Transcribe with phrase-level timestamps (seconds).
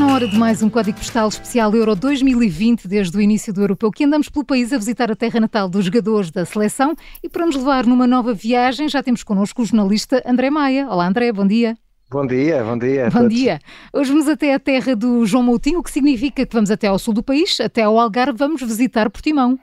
[0.00, 4.04] hora de mais um Código Postal Especial Euro 2020, desde o início do Europeu, que
[4.04, 7.56] andamos pelo país a visitar a terra natal dos jogadores da seleção e para nos
[7.56, 10.88] levar numa nova viagem já temos connosco o jornalista André Maia.
[10.88, 11.76] Olá André, bom dia.
[12.10, 13.10] Bom dia, bom dia.
[13.10, 13.58] Bom dia.
[13.92, 16.98] Hoje vamos até a terra do João Moutinho, o que significa que vamos até ao
[16.98, 19.58] sul do país, até ao Algarve, vamos visitar Portimão.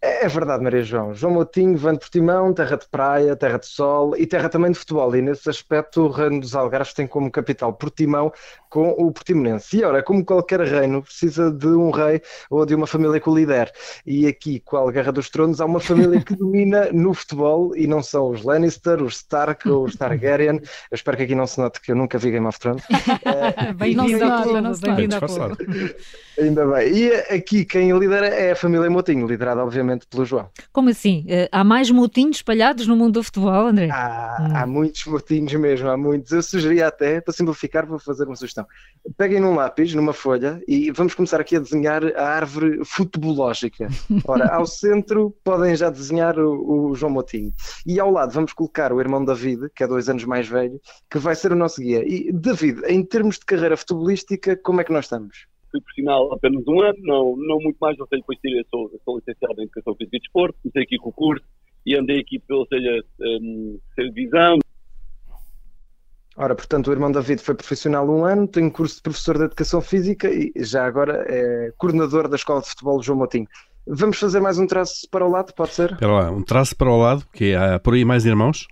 [0.00, 1.12] É, é verdade, Maria João.
[1.12, 4.78] João Moutinho, Van de Portimão, terra de praia, terra de sol e terra também de
[4.78, 5.14] futebol.
[5.16, 8.32] E nesse aspecto, o Reino dos Algarves tem como capital Portimão
[8.70, 9.78] com o Portimonense.
[9.78, 13.34] E ora, como qualquer reino, precisa de um rei ou de uma família que o
[13.34, 13.72] lidere.
[14.06, 17.86] E aqui, com a Guerra dos Tronos, há uma família que domina no futebol e
[17.86, 20.60] não são os Lannister, os Stark ou os Targaryen.
[20.90, 22.84] Eu espero que aqui não se note que eu nunca vi Game of Thrones.
[23.76, 25.96] Bem-vindo ao clube, bem-vindo ao clube.
[26.38, 26.92] Ainda bem.
[26.92, 30.48] E aqui quem lidera é a família Moutinho, liderada obviamente pelo João.
[30.72, 31.24] Como assim?
[31.28, 33.88] Eh, há mais Moutinhos espalhados no mundo do futebol, André?
[33.90, 34.56] Há, hum.
[34.56, 36.32] há muitos Moutinhos mesmo, há muitos.
[36.32, 38.66] Eu sugeria até, para simplificar, vou fazer uma sugestão.
[39.16, 43.88] Peguem num lápis, numa folha, e vamos começar aqui a desenhar a árvore futebológica.
[44.26, 47.52] Ora, ao centro podem já desenhar o, o João Moutinho.
[47.86, 50.80] E ao lado vamos colocar o irmão David, que é dois anos mais velho,
[51.10, 52.02] que vai ser o nosso guia.
[52.06, 55.46] E David, em termos de carreira futebolística, como é que nós estamos?
[55.70, 59.18] Fui profissional apenas um ano, não, não muito mais, ou seja, depois tirei, sou, sou
[59.18, 61.44] licenciado em Educação Física e Desporto, comecei aqui com o curso
[61.86, 64.58] e andei aqui pela seja, um, divisão.
[66.36, 69.80] Ora, portanto, o irmão David foi profissional um ano, tem curso de professor de Educação
[69.80, 73.46] Física e já agora é coordenador da Escola de Futebol João Motinho.
[73.86, 75.92] Vamos fazer mais um traço para o lado, pode ser?
[75.92, 78.68] Espera lá, um traço para o lado, porque há por aí mais irmãos?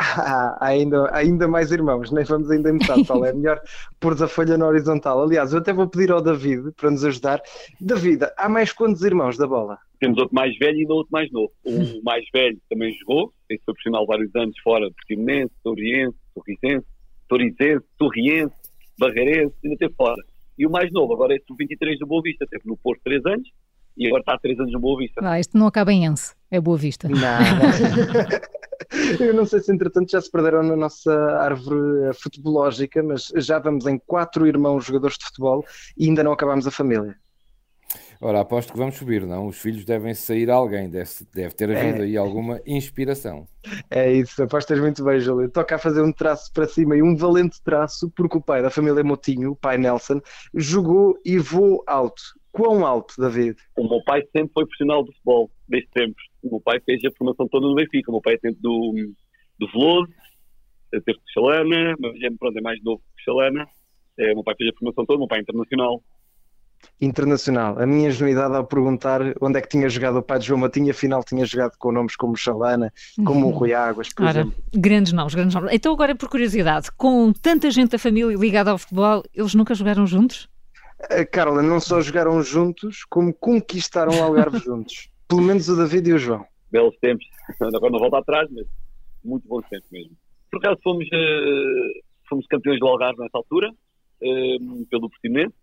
[0.00, 3.26] Há ainda, ainda mais irmãos, nem vamos ainda metade, Paulo.
[3.26, 3.60] É melhor
[4.00, 5.22] pôr a folha na horizontal.
[5.22, 7.40] Aliás, eu até vou pedir ao David para nos ajudar.
[7.80, 9.78] David, há mais quantos irmãos da bola?
[10.00, 11.52] Temos outro mais velho e outro mais novo.
[11.64, 16.86] O mais velho também jogou, esse foi profissional vários anos fora de Portimonense, Toriense, Torricense,
[17.28, 18.54] Torizense, Torriense,
[18.98, 20.22] Barreirense, ainda teve fora.
[20.58, 23.24] E o mais novo, agora é o 23 do Boa Vista, teve no Porto 3
[23.26, 23.48] anos
[24.00, 25.20] e agora está há 3 anos no Boa Vista.
[25.22, 27.06] Ah, isto não acaba em Ense, é Boa Vista.
[27.06, 27.20] Não, não.
[29.20, 33.86] Eu não sei se entretanto já se perderam na nossa árvore futebológica, mas já vamos
[33.86, 35.64] em quatro irmãos jogadores de futebol
[35.96, 37.14] e ainda não acabamos a família.
[38.22, 39.46] Ora, aposto que vamos subir, não?
[39.46, 42.04] Os filhos devem sair a alguém, deve, deve ter havido é.
[42.04, 43.48] aí alguma inspiração.
[43.90, 45.48] É isso, apostas muito bem, Júlio.
[45.48, 48.70] Toca a fazer um traço para cima e um valente traço, porque o pai da
[48.70, 50.20] família Motinho, o pai Nelson,
[50.54, 52.22] jogou e voou alto.
[52.52, 53.56] Quão alto, David?
[53.76, 56.24] O meu pai sempre foi profissional de futebol, desde sempre.
[56.42, 58.10] O meu pai fez a formação toda no Benfica.
[58.10, 58.92] O meu pai é sempre do,
[59.58, 60.12] do Veloso,
[60.90, 63.66] teve de Chalana, mas pronto, é mais novo que Chalana.
[64.18, 66.02] É, o meu pai fez a formação toda, o meu pai é internacional
[67.00, 67.78] internacional.
[67.78, 70.90] A minha ingenuidade ao perguntar onde é que tinha jogado o pai de João Matinho,
[70.90, 72.92] afinal tinha jogado com nomes como Chalana,
[73.24, 74.54] como o Rui Águas, por Ora, exemplo.
[74.74, 75.72] Grandes nomes, grandes nomes.
[75.72, 80.06] Então agora, por curiosidade, com tanta gente da família ligada ao futebol, eles nunca jogaram
[80.06, 80.48] juntos?
[81.04, 85.10] Uh, Carla, não só jogaram juntos, como conquistaram o Algarve juntos.
[85.28, 86.44] Pelo menos o David e o João.
[86.70, 87.26] Belos tempos.
[87.60, 88.66] Agora não volta atrás, mas
[89.24, 90.16] muito bons tempos mesmo.
[90.50, 95.54] Por acaso fomos, uh, fomos campeões do Algarve nessa altura, uh, pelo Portimonense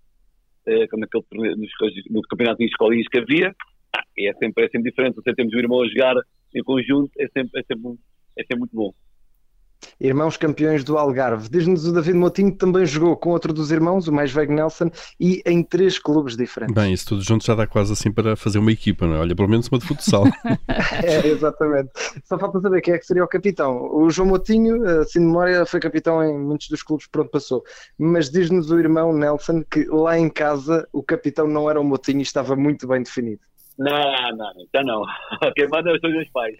[0.67, 1.71] uh, como aquele nos,
[2.09, 3.55] no campeonato de escolinhas que havia,
[3.95, 5.15] ah, é, sempre, é sempre diferente.
[5.15, 6.15] Você temos o irmão a jogar
[6.53, 7.99] em conjunto, é sempre, é sempre,
[8.37, 8.93] é sempre muito bom.
[9.99, 11.49] Irmãos campeões do Algarve.
[11.49, 14.89] Diz-nos o David Motinho que também jogou com outro dos irmãos, o mais velho Nelson,
[15.19, 16.75] e em três clubes diferentes.
[16.75, 19.19] Bem, isso tudo junto já dá quase assim para fazer uma equipa, não é?
[19.19, 20.25] Olha, pelo menos uma de futsal.
[21.03, 21.89] é, exatamente.
[22.23, 23.89] Só falta saber quem é que seria o capitão.
[23.93, 27.63] O João Motinho, assim de memória, foi capitão em muitos dos clubes por onde passou.
[27.97, 32.19] Mas diz-nos o irmão Nelson que lá em casa o capitão não era o Motinho
[32.19, 33.41] e estava muito bem definido.
[33.77, 33.91] Não,
[34.35, 35.03] não, então não.
[35.55, 36.57] Quem manda são os meus pais.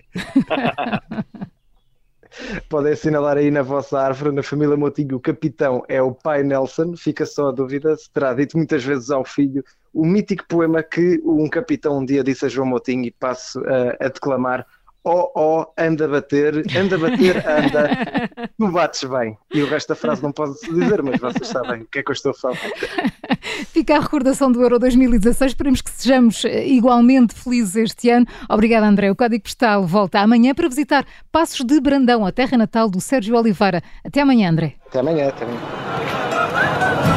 [2.70, 6.96] Podem assinalar aí na vossa árvore, na família Motinho, o capitão é o pai Nelson.
[6.96, 11.20] Fica só a dúvida se terá dito muitas vezes ao filho o mítico poema que
[11.26, 14.66] um capitão um dia disse a João Motinho e passo a, a declamar
[15.04, 17.90] oh, oh, anda a bater, anda a bater, anda,
[18.58, 19.38] tu bates bem.
[19.54, 22.04] E o resto da frase não pode se dizer, mas vocês sabem o que é
[22.04, 22.58] que eu estou a falar.
[23.72, 28.26] Fica a recordação do Euro 2016, esperemos que sejamos eh, igualmente felizes este ano.
[28.50, 29.10] Obrigada, André.
[29.10, 33.36] O Código Postal volta amanhã para visitar Passos de Brandão, a terra natal do Sérgio
[33.38, 33.82] Oliveira.
[34.04, 34.76] Até amanhã, André.
[34.88, 37.17] Até amanhã, até amanhã.